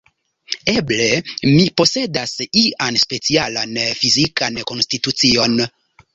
[0.71, 1.09] Eble,
[1.49, 5.63] mi posedas ian specialan fizikan konstitucion?